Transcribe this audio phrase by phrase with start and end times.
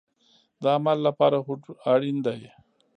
[0.61, 1.61] د عمل لپاره هوډ
[1.93, 2.41] اړین دی